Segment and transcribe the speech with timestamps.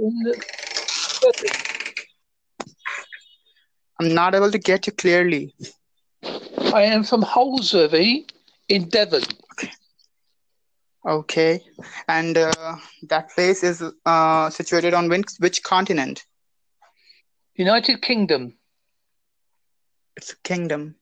[0.00, 0.32] in
[4.00, 5.54] I'm not able to get you clearly.
[6.22, 8.30] I am from Holsworthy
[8.68, 9.22] in Devon.
[11.06, 11.60] Okay.
[12.08, 12.76] And uh,
[13.08, 16.24] that place is uh, situated on which, which continent?
[17.56, 18.54] United Kingdom.
[20.16, 20.96] It's a kingdom.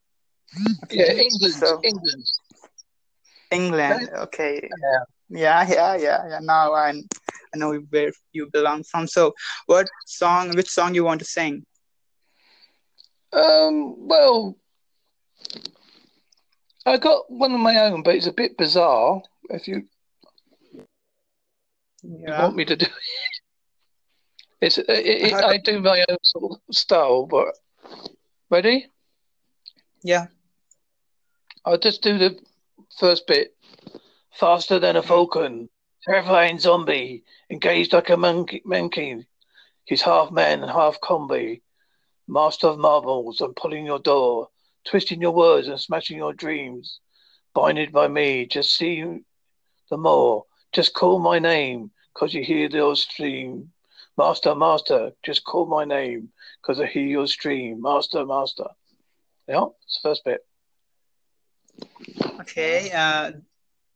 [0.90, 1.54] Yeah, England.
[1.54, 2.24] So- England.
[3.50, 4.10] England.
[4.14, 4.68] Okay.
[4.82, 4.98] Yeah.
[5.30, 6.38] Yeah, yeah, yeah, yeah.
[6.42, 7.02] Now I,
[7.54, 9.06] I know where you belong from.
[9.06, 9.34] So,
[9.66, 10.54] what song?
[10.56, 11.64] Which song you want to sing?
[13.32, 14.06] Um.
[14.08, 14.56] Well,
[16.86, 19.22] I got one of my own, but it's a bit bizarre.
[19.50, 19.88] If you
[22.02, 22.40] Yeah.
[22.42, 22.92] want me to do it,
[24.60, 27.26] it's it, it, I do my own sort of style.
[27.26, 27.54] But
[28.50, 28.86] ready?
[30.02, 30.26] Yeah.
[31.64, 32.38] I'll just do the
[32.98, 33.54] first bit.
[34.32, 35.68] Faster than a falcon,
[36.04, 38.62] terrifying zombie, engaged like a monkey.
[38.64, 39.26] monkey.
[39.84, 41.62] He's half man and half combi.
[42.26, 44.48] Master of marbles I'm pulling your door,
[44.84, 47.00] twisting your words and smashing your dreams.
[47.54, 49.02] Binded by me, just see
[49.90, 50.44] the more.
[50.72, 53.72] Just call my name, cause you hear the old stream.
[54.18, 56.30] Master, master, just call my name,
[56.62, 57.80] cause I hear your stream.
[57.80, 58.66] Master, master.
[59.48, 60.44] Yeah, it's the first bit.
[62.40, 62.90] Okay.
[62.92, 63.32] Uh,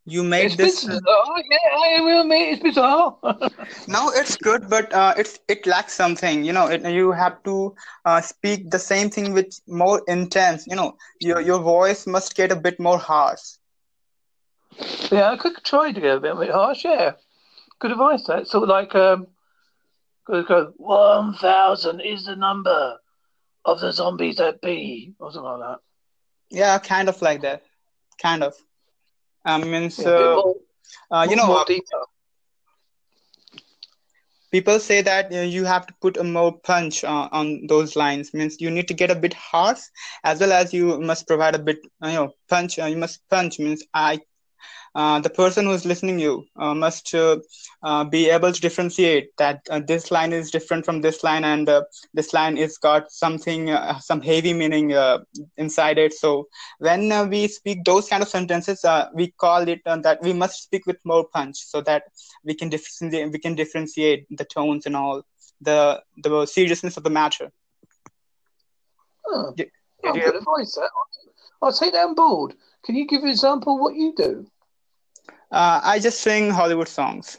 [0.05, 0.84] you made It's this.
[0.84, 1.42] bizarre.
[1.50, 3.17] Yeah, I will admit it's bizarre.
[3.86, 6.45] No, it's good, but uh, it's it lacks something.
[6.45, 10.67] You know, it, you have to uh, speak the same thing with more intense.
[10.67, 13.42] You know, your your voice must get a bit more harsh.
[15.11, 16.84] yeah, I could try to get a bit, a bit harsh.
[16.84, 17.12] Yeah,
[17.78, 18.25] good advice.
[18.27, 19.27] That sort of like um,
[20.27, 22.98] could go one thousand is the number
[23.64, 25.78] of the zombies that be, or something like that.
[26.50, 27.62] Yeah, kind of like that.
[28.20, 28.55] Kind of.
[29.44, 30.54] I mean, Yeah, a bit so
[31.10, 32.04] uh, you know, uh,
[34.50, 38.32] people say that uh, you have to put a more punch uh, on those lines.
[38.34, 39.80] Means you need to get a bit harsh,
[40.24, 42.78] as well as you must provide a bit, you know, punch.
[42.78, 43.58] Uh, you must punch.
[43.58, 44.20] Means I
[44.95, 47.36] uh, the person who's listening you uh, must uh,
[47.83, 51.69] uh, be able to differentiate that uh, this line is different from this line and
[51.69, 51.83] uh,
[52.14, 55.19] this line is got something uh, some heavy meaning uh,
[55.57, 56.47] inside it so
[56.79, 60.33] when uh, we speak those kind of sentences uh, we call it uh, that we
[60.33, 62.05] must speak with more punch so that
[62.45, 65.23] we can differentiate we can differentiate the tones and all
[65.61, 67.51] the the seriousness of the matter
[69.27, 69.64] Oh, Yeah,
[70.05, 70.24] oh, yeah.
[70.24, 70.74] good advice.
[70.74, 70.91] That.
[71.63, 72.55] I'll take that on board.
[72.85, 74.47] Can you give an example of what you do?
[75.50, 77.38] Uh, i just sing hollywood songs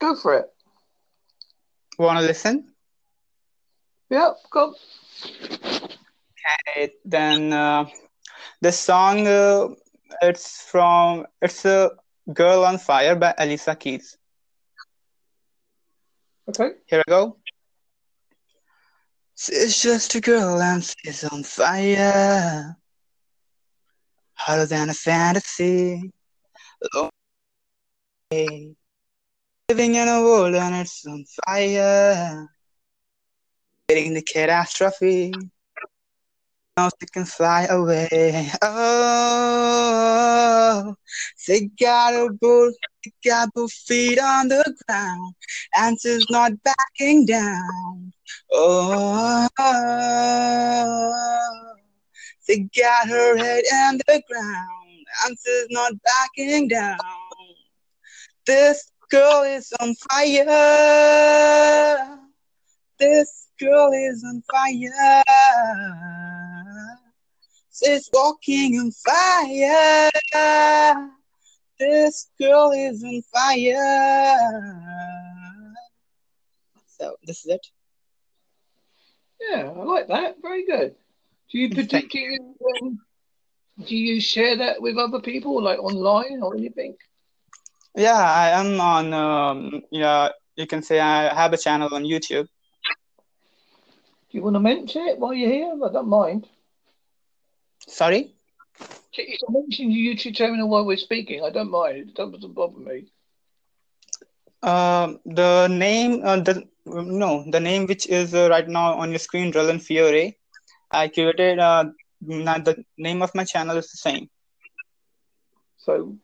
[0.00, 0.52] Go for it.
[1.98, 2.72] want to listen
[4.10, 4.74] Yeah, go.
[6.68, 7.86] Okay, then uh,
[8.60, 9.68] this song uh,
[10.22, 11.90] it's from it's a
[12.32, 14.16] girl on fire by Alicia Keys.
[16.48, 16.70] Okay.
[16.86, 17.36] Here I go.
[19.48, 22.76] It's just a girl and she's on fire,
[24.38, 26.12] hotter than a fantasy.
[28.30, 28.76] Lonely.
[29.68, 32.48] Living in a world and it's on fire,
[33.88, 35.34] waiting the catastrophe.
[36.76, 38.50] Now she can fly away.
[38.62, 39.74] Oh,
[41.46, 42.74] they got her both,
[43.04, 45.34] they got both feet on the ground,
[45.76, 48.12] and she's not backing down.
[48.52, 49.48] Oh,
[52.48, 56.98] they got her head in the ground, and she's not backing down.
[58.46, 60.46] This girl is on fire.
[62.98, 65.22] This girl is on fire.
[67.72, 70.10] She's walking on fire.
[71.78, 74.24] This girl is on fire.
[76.86, 77.66] So this is it.
[79.40, 80.36] Yeah, I like that.
[80.42, 80.96] Very good.
[81.50, 82.38] Do you particularly
[82.82, 83.00] um,
[83.86, 86.96] do you share that with other people, like online or anything?
[87.94, 89.14] Yeah, I am on.
[89.14, 92.48] Um, yeah, you can say I have a channel on YouTube.
[94.30, 95.72] Do you want to mention it while you're here?
[95.72, 96.46] I don't mind.
[97.86, 98.34] Sorry.
[99.16, 101.42] You can mention your YouTube channel while we're speaking.
[101.42, 101.96] I don't mind.
[101.96, 103.06] It doesn't bother me.
[104.62, 109.18] Um, the name, uh, the no, the name which is uh, right now on your
[109.18, 110.36] screen, Rullen Fiore.
[110.90, 111.58] I created.
[111.58, 111.84] Uh,
[112.20, 114.28] the name of my channel is the same.
[115.78, 116.16] So,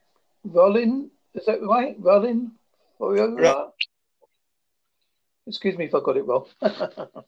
[0.45, 1.97] Rollin, is that right?
[2.01, 2.53] Rollin?
[2.99, 3.73] Ro-
[5.47, 6.47] Excuse me if I got it wrong.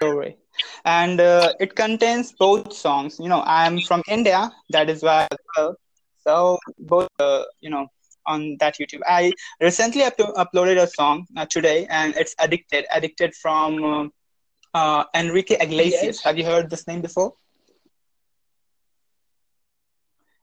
[0.00, 0.36] Fiore.
[0.84, 3.18] And uh, it contains both songs.
[3.20, 4.50] You know, I am from India.
[4.70, 5.26] That is why
[5.56, 5.76] well.
[6.24, 7.86] So both, uh, you know,
[8.26, 9.00] on that YouTube.
[9.06, 14.12] I recently up- uploaded a song uh, today, and it's "Addicted." Addicted from um,
[14.74, 16.02] uh, Enrique Iglesias.
[16.02, 16.22] Yes.
[16.22, 17.34] Have you heard this name before?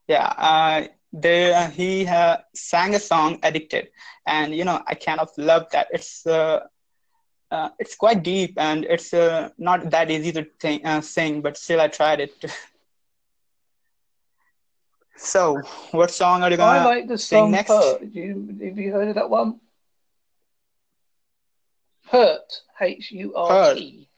[0.08, 3.88] Yeah, uh, there uh, he uh, sang a song "Addicted,"
[4.26, 5.88] and you know I kind of love that.
[5.92, 6.60] It's uh,
[7.50, 11.56] uh, it's quite deep and it's uh, not that easy to think, uh, sing, but
[11.56, 12.44] still I tried it.
[15.20, 17.70] so, what song are you gonna I like the sing song next?
[17.70, 18.12] Hurt.
[18.12, 19.60] Do you, have you heard of that one?
[22.10, 22.62] Hurt.
[22.80, 24.08] H U R T.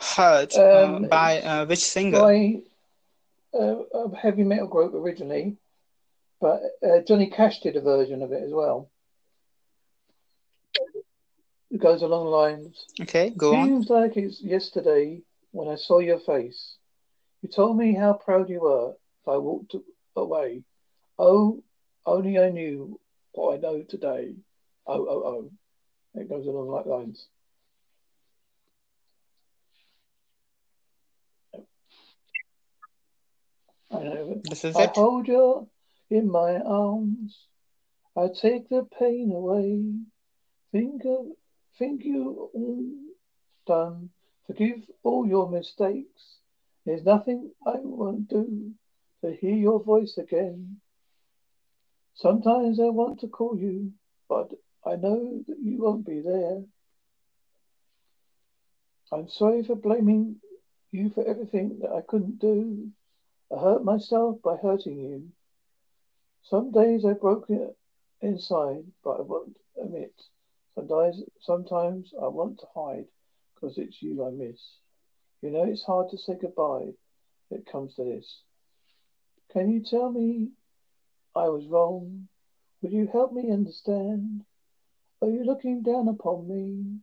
[0.00, 2.20] Hurt uh, Um, by uh, which singer?
[2.20, 2.62] by
[3.54, 5.56] uh, a heavy metal group originally,
[6.40, 8.88] but uh, Johnny Cash did a version of it as well.
[11.70, 12.86] It goes along the lines.
[13.00, 13.66] Okay, go on.
[13.66, 15.22] Seems like it's yesterday
[15.52, 16.76] when I saw your face.
[17.42, 19.74] You told me how proud you were if I walked
[20.16, 20.64] away.
[21.18, 21.62] Oh,
[22.04, 22.98] only I knew
[23.32, 24.34] what I know today.
[24.86, 25.50] Oh, oh, oh.
[26.14, 27.26] It goes along like lines.
[33.90, 34.40] I know.
[34.44, 34.90] This is I it.
[34.90, 35.68] hold you
[36.10, 37.36] in my arms.
[38.16, 39.84] I take the pain away.
[40.72, 41.26] Think of,
[41.78, 42.84] think you all
[43.66, 44.10] done.
[44.46, 46.38] Forgive all your mistakes.
[46.84, 48.72] There's nothing I won't do
[49.22, 50.80] to hear your voice again.
[52.14, 53.92] Sometimes I want to call you,
[54.28, 54.50] but
[54.84, 56.64] I know that you won't be there.
[59.12, 60.40] I'm sorry for blaming
[60.90, 62.90] you for everything that I couldn't do.
[63.54, 65.28] I hurt myself by hurting you.
[66.42, 67.76] Some days I broke it
[68.20, 70.14] inside, but I won't admit.
[70.74, 73.06] Sometimes, sometimes I want to hide
[73.62, 74.60] because it's you I miss.
[75.40, 76.92] You know it's hard to say goodbye
[77.50, 78.40] it comes to this.
[79.52, 80.48] Can you tell me
[81.36, 82.28] I was wrong?
[82.80, 84.44] Would you help me understand?
[85.20, 86.98] Are you looking down upon me?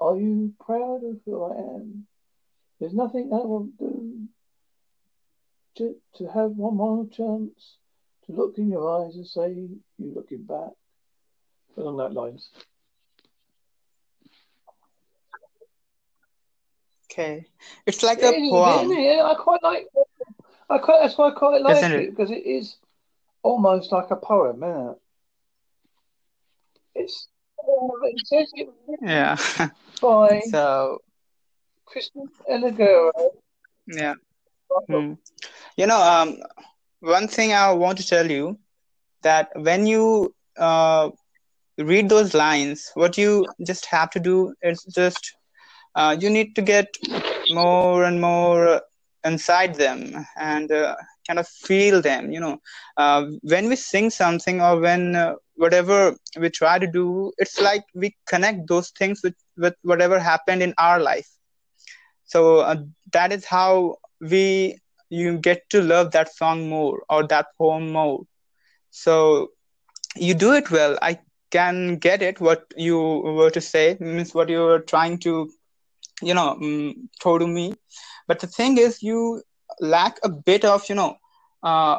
[0.00, 2.06] Are you proud of who I am?
[2.78, 4.28] There's nothing I won't do
[5.76, 7.76] to, to have one more chance
[8.26, 10.72] to look in your eyes and say you're looking back.
[11.76, 12.48] Along that lines.
[17.10, 17.46] Okay,
[17.86, 19.16] it's like It a is, poem, it?
[19.16, 19.86] Yeah, I quite like.
[20.70, 21.00] I quite.
[21.02, 22.10] That's why I quite like isn't it it?
[22.10, 22.76] because it is
[23.42, 24.96] almost like a poem, isn't it?
[26.94, 27.28] It's.
[28.02, 28.68] It says it
[29.02, 29.36] Yeah.
[30.00, 30.98] by So,
[31.86, 33.10] Kristen Eligero.
[33.86, 34.14] yeah.
[34.88, 35.14] Hmm.
[35.76, 36.36] You know, um,
[37.00, 38.58] one thing I want to tell you
[39.22, 41.10] that when you uh,
[41.78, 45.34] read those lines, what you just have to do is just
[45.94, 46.96] uh, you need to get
[47.50, 48.80] more and more
[49.24, 50.94] inside them and uh,
[51.26, 52.30] kind of feel them.
[52.32, 52.58] You know,
[52.96, 57.84] uh, when we sing something or when uh, whatever we try to do, it's like
[57.94, 61.28] we connect those things with with whatever happened in our life.
[62.24, 62.76] So uh,
[63.12, 64.78] that is how we
[65.10, 68.20] you get to love that song more or that poem more.
[68.90, 69.48] So
[70.16, 70.98] you do it well.
[71.02, 71.18] I
[71.50, 75.50] can get it what you were to say means what you were trying to
[76.22, 77.74] you know um, throw me
[78.26, 79.42] but the thing is you
[79.80, 81.16] lack a bit of you know
[81.62, 81.98] uh,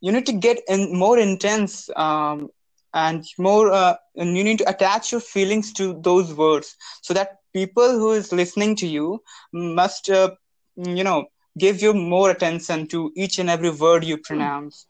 [0.00, 2.48] you need to get in more intense um,
[2.94, 7.36] and more uh, and you need to attach your feelings to those words so that
[7.52, 9.22] people who is listening to you
[9.52, 10.30] must uh,
[10.76, 11.24] you know
[11.58, 14.86] give you more attention to each and every word you pronounce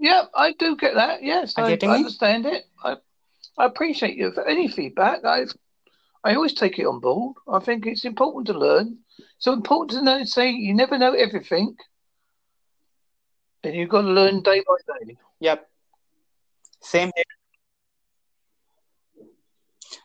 [0.00, 1.22] Yeah, I do get that.
[1.22, 2.64] Yes, Are I, I understand it.
[2.82, 2.96] I,
[3.58, 5.24] I appreciate you for any feedback.
[5.24, 5.44] I,
[6.24, 7.36] I always take it on board.
[7.48, 8.98] I think it's important to learn.
[9.38, 10.24] So important to know.
[10.24, 11.76] Say you never know everything,
[13.64, 15.16] and you've got to learn day by day.
[15.40, 15.68] yep
[16.80, 17.24] same here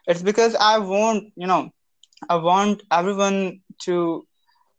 [0.08, 1.70] it's because i want you know
[2.30, 4.26] i want everyone to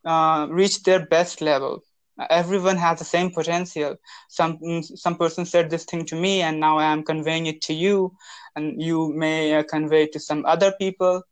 [0.05, 1.81] uh, reach their best level
[2.31, 3.97] everyone has the same potential
[4.29, 7.75] some some person said this thing to me and now i am conveying it to
[7.75, 8.13] you
[8.55, 11.23] and you may uh, convey it to some other people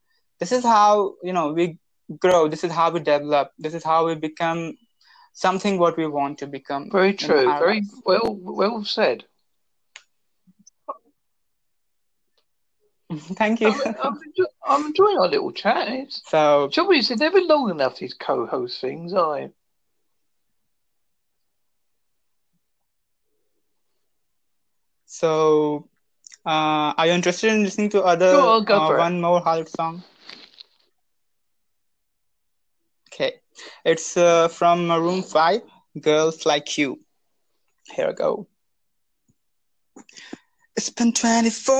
[0.41, 1.79] this is how you know we
[2.19, 4.77] grow this is how we develop this is how we become
[5.35, 7.45] something what we want to become Very true.
[7.59, 7.91] Very life.
[8.05, 8.39] well.
[8.41, 9.25] Well said.
[13.35, 15.89] thank you I'm, I'm, enjoy, I'm enjoying our little chat.
[15.89, 17.99] It's, so trouble is, they're never long enough.
[17.99, 19.51] These co-host things, are they?
[25.15, 25.89] So,
[26.45, 28.99] uh, are you interested in listening to other uh, for it.
[28.99, 30.03] one more Hollywood song?
[33.13, 33.35] Okay.
[33.85, 35.63] It's uh, from Maroon 5,
[36.01, 36.99] Girls Like You.
[37.95, 38.49] Here I go.
[40.75, 41.75] It's been 24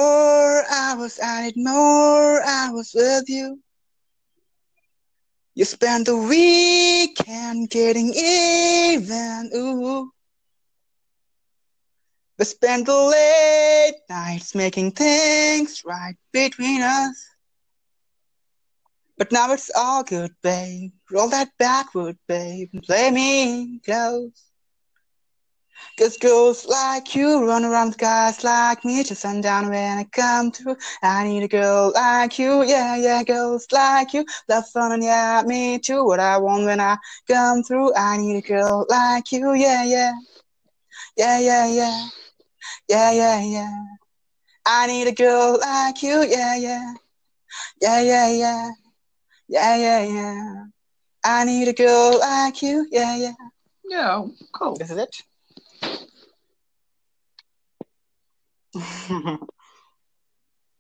[0.71, 3.59] hours, I need more hours with you.
[5.57, 10.14] You spend the weekend getting even, ooh.
[12.39, 17.29] We spend the late nights making things right between us.
[19.17, 20.93] But now it's all good, babe.
[21.11, 24.51] Roll that backward, babe, and play me close.
[25.99, 30.77] Cause girls like you run around guys like me till sundown when I come through.
[31.03, 34.25] I need a girl like you, yeah, yeah, girls like you.
[34.49, 36.05] Love fun and yeah, me too.
[36.05, 36.97] What I want when I
[37.29, 37.95] come through.
[37.95, 40.13] I need a girl like you, yeah, yeah.
[41.17, 42.09] Yeah, yeah, yeah.
[42.89, 43.85] Yeah, yeah, yeah.
[44.67, 46.95] I need a girl like you, yeah, yeah.
[47.81, 48.71] Yeah, yeah, yeah.
[49.49, 50.65] Yeah, yeah, yeah.
[51.25, 53.35] I need a girl like you, yeah, yeah.
[53.85, 54.77] Yeah, cool.
[54.77, 55.23] This is it.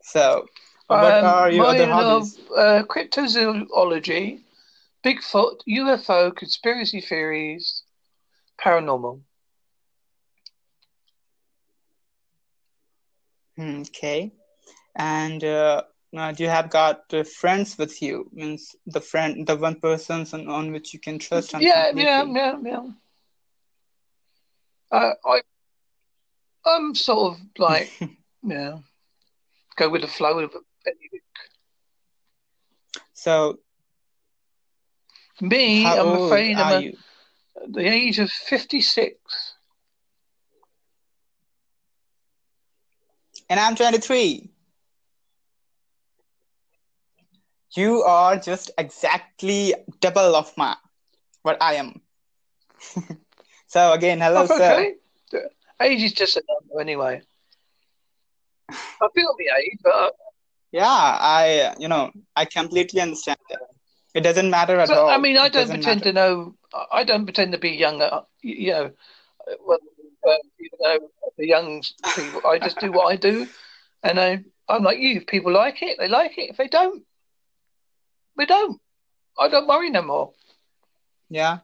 [0.03, 0.47] so,
[0.89, 2.39] what Um, are your other hobbies?
[2.51, 4.41] are, uh, cryptozoology,
[5.05, 7.83] Bigfoot, UFO, conspiracy theories,
[8.59, 9.21] paranormal.
[13.59, 14.33] Okay.
[14.97, 15.83] And uh,
[16.17, 18.29] uh, do you have got friends with you?
[18.33, 22.57] Means the friend, the one person on, on which you can trust Yeah, yeah, yeah,
[22.63, 22.87] yeah.
[24.91, 25.41] Uh, I,
[26.65, 27.91] I'm sort of like,
[28.43, 28.79] yeah,
[29.77, 30.55] go with the flow of
[30.87, 31.21] anything.
[33.13, 33.59] So,
[35.41, 39.54] Me, I'm afraid I'm at the age of 56.
[43.55, 44.51] And I'm 23.
[47.77, 50.75] You are just exactly double of my
[51.43, 52.01] what I am.
[53.69, 54.95] so again, hello, That's sir.
[55.33, 55.45] okay.
[55.81, 57.23] Age is just a number anyway.
[58.71, 60.17] I feel my age, but
[60.73, 63.61] Yeah, I you know I completely understand that.
[64.15, 65.09] It doesn't matter at all.
[65.09, 66.11] I mean, I don't pretend matter.
[66.11, 66.55] to know.
[66.91, 68.23] I don't pretend to be younger.
[68.43, 68.91] You know,
[69.65, 69.79] well,
[70.29, 70.99] uh, you know,
[71.37, 71.83] the young
[72.15, 72.43] people.
[72.47, 73.47] I just do what I do,
[74.03, 75.17] and I, I'm like you.
[75.19, 76.51] If people like it, they like it.
[76.51, 77.03] If they don't,
[78.39, 78.81] they don't.
[79.39, 80.33] I don't worry no more.
[81.29, 81.59] Yeah,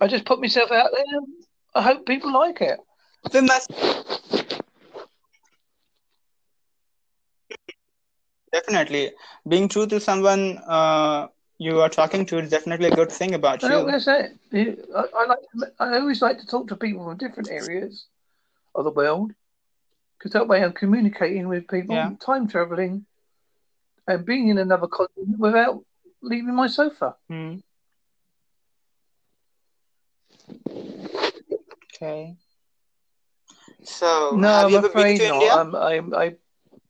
[0.00, 1.20] I just put myself out there.
[1.74, 2.78] I hope people like it.
[3.32, 3.70] Then must
[8.52, 9.12] definitely
[9.46, 11.26] being true to someone uh,
[11.58, 13.90] you are talking to is definitely a good thing about Well, you.
[13.90, 14.06] that's
[14.52, 14.88] it.
[14.94, 15.70] I, I like.
[15.78, 18.06] I always like to talk to people from different areas
[18.74, 19.32] of the world
[20.18, 22.12] because that way I'm communicating with people, Yeah.
[22.24, 23.06] time traveling,
[24.06, 25.84] and being in another continent without
[26.22, 27.16] leaving my sofa.
[27.28, 27.56] Hmm.
[31.94, 32.36] Okay.
[33.84, 35.34] So, No, have I'm you ever been afraid to not.
[35.34, 35.54] India?
[35.54, 36.34] I'm, I'm, I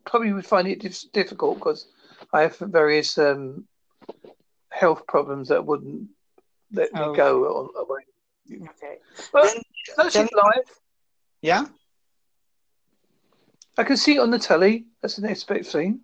[0.04, 1.86] probably would find it difficult because
[2.32, 3.66] I have various um,
[4.76, 6.08] health problems that wouldn't
[6.72, 7.14] let me Oh.
[7.14, 8.02] go on, away.
[8.70, 8.98] Okay.
[9.32, 9.62] But Then
[9.96, 10.70] that's tell it life.
[11.42, 11.66] Yeah.
[13.78, 14.86] I can see it on the telly.
[15.00, 16.00] That's an best thing.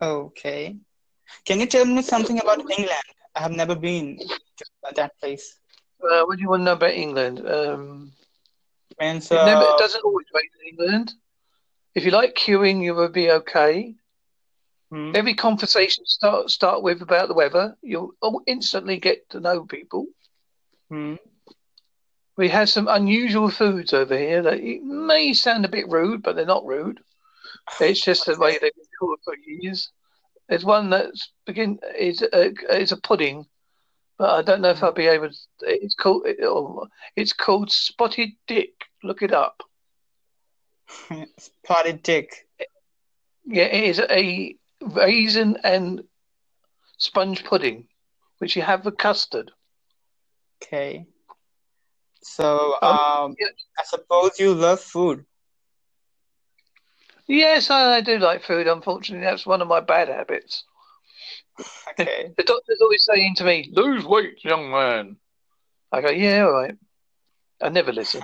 [0.00, 0.76] Okay.
[1.44, 3.08] Can you tell me something about England?
[3.34, 4.64] I have never been to
[4.94, 5.58] that place.
[6.02, 7.46] Uh, what do you want to know about England?
[7.46, 8.12] Um,
[9.00, 11.12] Means, it, never, it doesn't always rain in England.
[11.94, 13.94] If you like queuing, you will be okay.
[14.90, 17.76] Hmm, Every conversation start start with about the weather.
[17.82, 20.06] You'll oh, instantly get to know people.
[20.88, 21.16] hmm,
[22.36, 26.36] We have some unusual foods over here that it may sound a bit rude, but
[26.36, 27.00] they're not rude.
[27.80, 29.90] It's just the way they've been called for years.
[30.48, 33.46] There's one that's begin is a, is a pudding,
[34.18, 35.28] but I don't know if I'll be able.
[35.28, 36.26] To, it's called
[37.16, 38.72] it's called spotted dick.
[39.02, 39.62] Look it up.
[41.38, 42.46] spotted dick.
[43.44, 44.56] Yeah, it is a
[44.88, 46.02] raisin and
[46.98, 47.88] sponge pudding,
[48.38, 49.52] which you have with custard.
[50.62, 51.06] Okay.
[52.22, 53.48] So, Um, um, yeah.
[53.78, 55.24] I suppose you love food.
[57.26, 58.66] Yes, I do like food.
[58.66, 60.64] Unfortunately, that's one of my bad habits.
[61.90, 62.32] Okay.
[62.36, 65.16] The doctor's always saying to me, "Lose weight, young man."
[65.92, 66.76] I go, "Yeah, all right."
[67.60, 68.22] I never listen.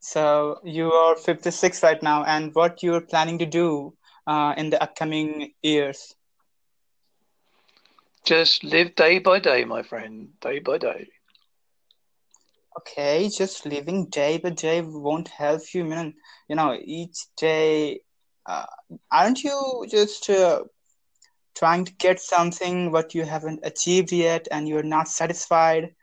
[0.00, 4.82] So you are 56 right now, and what you're planning to do uh, in the
[4.82, 6.14] upcoming years?
[8.24, 10.38] Just live day by day, my friend.
[10.40, 11.08] Day by day.
[12.78, 16.14] Okay, just living day by day won't help you, man.
[16.48, 18.00] You know, each day,
[18.46, 18.66] uh,
[19.10, 20.64] aren't you just uh,
[21.54, 25.94] trying to get something what you haven't achieved yet and you're not satisfied